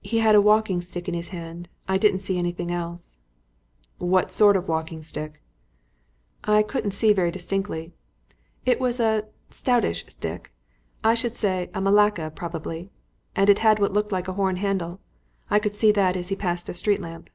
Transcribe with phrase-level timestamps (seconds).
[0.00, 1.68] "He had a walking stick in his hand.
[1.88, 3.18] I didn't see anything else."
[3.98, 5.42] "What sort of walking stick?"
[6.44, 7.92] "I couldn't see very distinctly.
[8.64, 10.52] It was a stoutish stick
[11.02, 12.90] I should say a Malacca, probably
[13.34, 15.00] and it had what looked like a horn handle.
[15.50, 17.28] I could see that as he passed a street lamp."